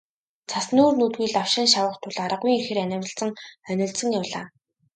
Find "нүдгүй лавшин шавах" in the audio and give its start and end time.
0.97-1.97